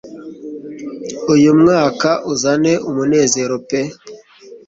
[1.33, 3.81] Uyu mwaka uzane umunezero pe